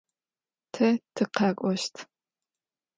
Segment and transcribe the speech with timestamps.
[0.73, 1.95] Te tıkhek'oşt.